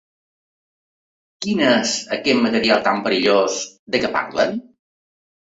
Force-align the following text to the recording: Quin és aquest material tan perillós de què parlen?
Quin 1.45 1.61
és 1.67 1.93
aquest 2.19 2.41
material 2.47 2.83
tan 2.89 3.05
perillós 3.09 3.61
de 3.97 4.03
què 4.07 4.13
parlen? 4.17 4.57